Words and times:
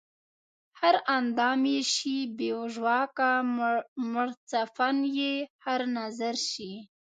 هر 0.79 0.95
اندام 1.17 1.61
ئې 1.71 1.79
شي 1.93 2.17
بې 2.37 2.51
ژواکه 2.73 3.31
مړڅپن 4.11 4.97
ئې 5.17 5.33
هر 5.65 5.81
نظر 5.97 6.35
شي 6.49 6.71